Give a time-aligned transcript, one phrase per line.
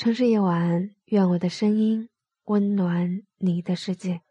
[0.00, 2.08] 城市夜晚，愿我的声音
[2.46, 4.22] 温暖你的世界。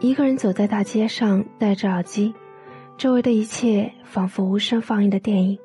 [0.00, 2.34] 一个人走在大街上，戴着耳机，
[2.98, 5.56] 周围的一切仿佛无声放映的电影。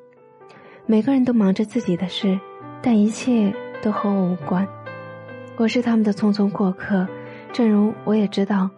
[0.86, 2.38] 每个人都忙着自己的事，
[2.80, 4.64] 但一切都和我无关。
[5.56, 7.04] 我是他们的匆匆过客，
[7.52, 8.70] 正如我也知道，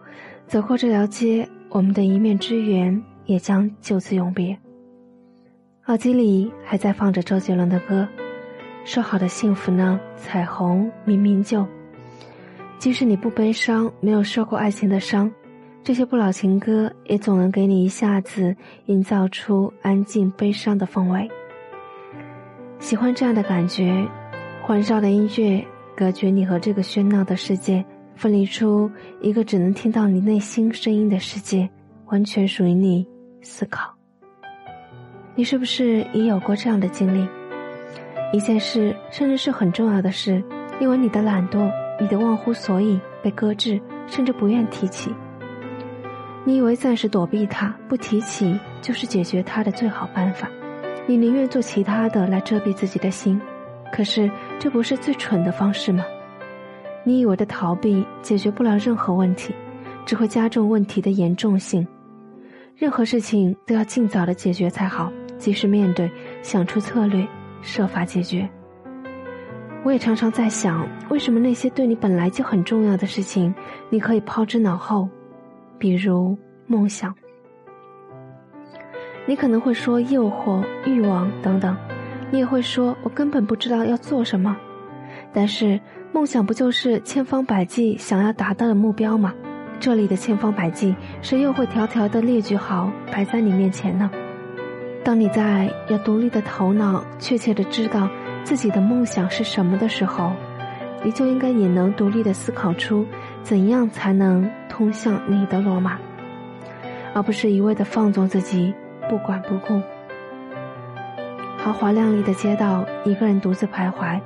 [0.51, 4.57] 走过这条街，我们的一面之缘也将就此永别。
[5.85, 8.05] 耳机里还在放着周杰伦的歌，
[8.83, 9.97] 说好的幸福呢？
[10.17, 11.65] 彩虹明明就，
[12.79, 15.31] 即使你不悲伤，没有受过爱情的伤。
[15.85, 18.53] 这些不老情歌也总能给你一下子
[18.87, 21.31] 营造出安静悲伤的氛围。
[22.77, 24.05] 喜欢这样的感觉，
[24.61, 25.65] 欢绕的音乐
[25.95, 28.89] 隔绝你和这个喧闹的世界，分离出
[29.21, 31.69] 一个只能听到你内心声音的世界，
[32.05, 33.07] 完全属于你。
[33.43, 33.91] 思考，
[35.33, 37.27] 你是不是也有过这样的经历？
[38.31, 40.43] 一件事，甚至是很重要的事，
[40.79, 41.67] 因为你的懒惰、
[41.99, 45.11] 你的忘乎所以被搁置，甚至不愿提起。
[46.45, 50.47] 你以为暂时躲避它，不提起就是解决它的最好办法，
[51.07, 53.41] 你宁愿做其他的来遮蔽自己的心，
[53.91, 56.05] 可是这不是最蠢的方式吗？
[57.03, 59.53] 你以为的逃避解决不了任何问题，
[60.05, 61.85] 只会加重问题的严重性。
[62.75, 66.09] 任何事情都要尽早的解决才好，及时面对，
[66.41, 67.27] 想出策略，
[67.61, 68.47] 设法解决。
[69.83, 73.53] 我也常常在想，为什么那些对你本来就很重要的事情，
[73.89, 75.09] 你可以抛之脑后？
[75.79, 77.13] 比如梦想，
[79.25, 81.75] 你可能会说诱惑、欲望等等，
[82.29, 84.55] 你也会说我根本不知道要做什么。
[85.33, 85.79] 但是
[86.11, 89.33] 梦想不就是千方百计想要达到的目标吗？
[89.79, 94.11] 这里的千方百计，谁又会条条的列举好摆在你面前呢？
[95.03, 98.09] 当你在有独立的头脑，确切的知道
[98.43, 100.31] 自己的梦想是什么的时候，
[101.03, 103.05] 你就应该也能独立的思考出
[103.43, 104.49] 怎样才能。
[104.71, 105.99] 通向你的罗马，
[107.13, 108.73] 而不是一味的放纵自己，
[109.09, 109.81] 不管不顾。
[111.57, 114.19] 豪华亮丽的街道，一个人独自徘徊，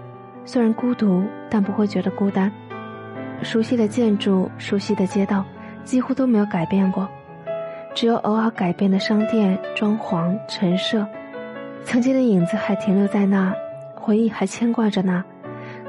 [0.46, 2.52] 虽然孤独，但不会觉得孤单。
[3.42, 5.44] 熟悉的建筑，熟悉的街道，
[5.84, 7.10] 几乎都没有改变过，
[7.94, 11.06] 只有偶尔改变的商店、装潢、陈设。
[11.84, 13.54] 曾经的影子还停留在那，
[13.94, 15.24] 回忆还牵挂着那，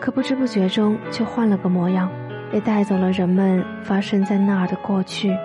[0.00, 2.10] 可不知不觉中却换了个模样。
[2.52, 5.36] 也带走了人们发生在那儿的过去。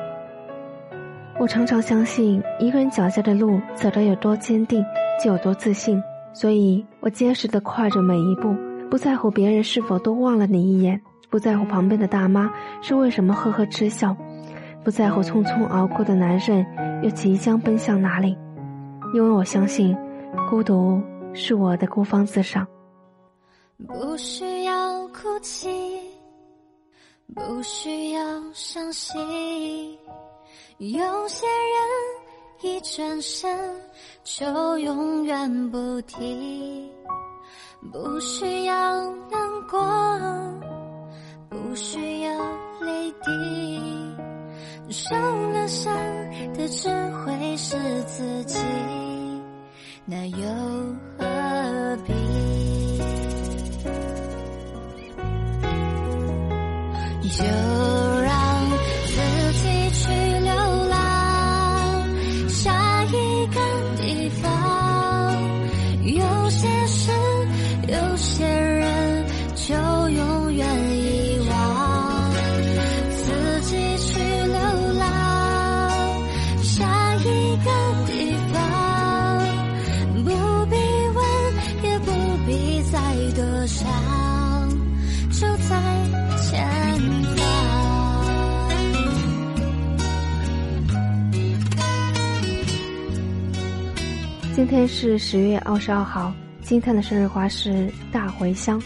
[1.39, 4.85] 我常常相信，一个人脚下的路走得有多坚定，
[5.22, 6.01] 就有多自信。
[6.31, 8.55] 所以我坚实的跨着每一步，
[8.91, 14.13] 不在乎别人是否都望了你一眼，不在乎旁边的大妈是为什么呵呵嗤笑，
[14.84, 16.66] 不在乎匆匆熬过的男人
[17.02, 18.38] 又即将奔向哪里，
[19.13, 19.97] 因为我相信，
[20.50, 21.02] 孤独
[21.34, 22.68] 是我的孤芳自赏。
[23.88, 25.69] 不需要哭泣。
[27.34, 28.22] 不需要
[28.52, 29.18] 伤心，
[30.79, 33.58] 有些人一转身
[34.25, 36.91] 就永远不提。
[37.90, 38.74] 不需要
[39.31, 39.81] 难过，
[41.50, 42.31] 不需要
[42.81, 45.16] 泪滴，受
[45.52, 45.91] 了伤
[46.53, 46.90] 的只
[47.25, 48.59] 会是自己，
[50.06, 50.47] 那又
[51.18, 52.14] 何必？
[57.40, 57.81] 有。
[68.22, 72.32] 有些人就永远遗忘
[73.16, 74.59] 自己去流
[75.00, 75.04] 浪
[76.62, 77.72] 下一个
[78.06, 78.56] 地方
[80.24, 80.30] 不
[80.70, 80.76] 必
[81.16, 81.20] 问
[81.82, 82.12] 也不
[82.46, 83.02] 必再
[83.36, 83.90] 多想
[85.32, 85.72] 就在
[86.44, 86.53] 前
[87.36, 87.42] 方。
[94.53, 96.32] 今天是十月二十二号
[96.72, 98.82] 金灿的生日花是大茴香。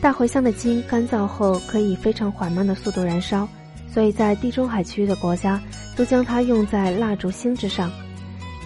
[0.00, 3.48] 大茴香的茎干燥后可以非常缓慢的速度燃烧，
[3.92, 5.60] 所以在地中海区域的国家
[5.96, 7.90] 都将它用在蜡烛芯之上。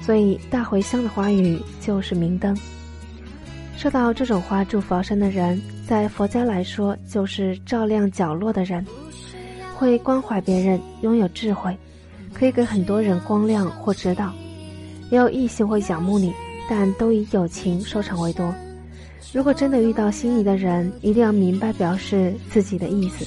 [0.03, 2.55] 所以大茴香的花语就是明灯。
[3.79, 5.59] 收到这种花祝福而生的人，
[5.89, 8.85] 在佛家来说就是照亮角落的人，
[9.75, 11.75] 会关怀别人，拥有智慧，
[12.35, 14.31] 可以给很多人光亮或指导。
[15.11, 16.31] 也有异性会仰慕你，
[16.75, 18.51] 但都以友情收场为多。
[19.31, 23.27] 如果真的遇到心仪的人，一定要明白表示自己的意思。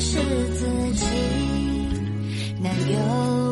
[0.00, 0.18] 是
[0.52, 1.06] 自己，
[2.60, 3.43] 那又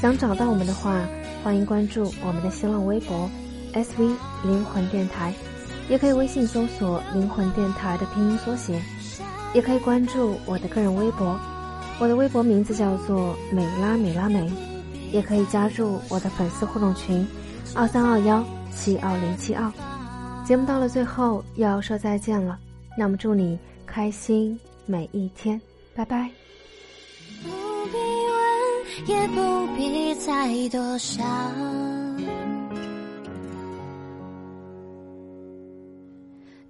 [0.00, 0.98] 想找到我们的话，
[1.44, 3.30] 欢迎关注我们的新浪微博
[3.74, 5.34] “SV 灵魂电台”，
[5.90, 8.80] 也可以微信搜索“灵魂电台”的拼音缩写，
[9.52, 11.38] 也可以关注我的个人微博，
[11.98, 14.50] 我的微博名字叫做“美拉美拉美”，
[15.12, 17.26] 也可以加入我的粉丝互动群
[17.74, 18.42] 二三二幺
[18.74, 19.70] 七二零七二。
[20.46, 22.58] 节目到了最后又要说再见了，
[22.96, 25.60] 那么祝你开心每一天，
[25.94, 26.30] 拜拜。
[29.06, 31.24] 也不必再多想，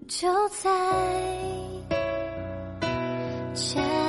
[0.09, 0.71] 就在
[3.55, 4.00] 前